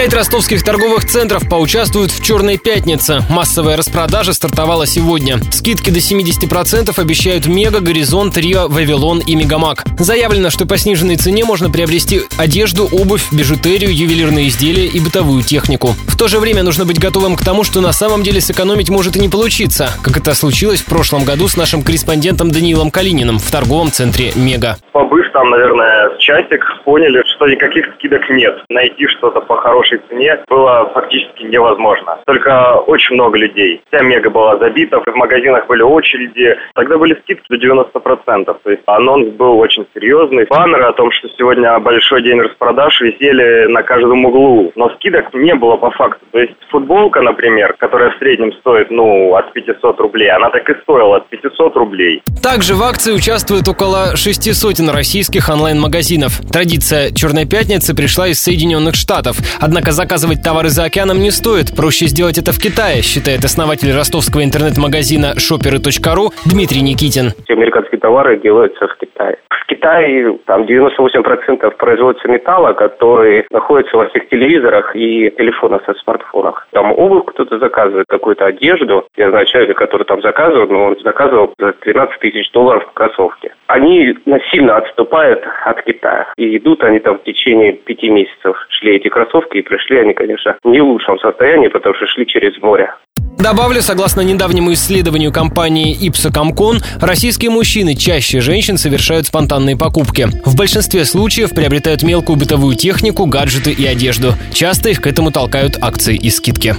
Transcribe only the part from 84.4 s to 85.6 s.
сильно отступают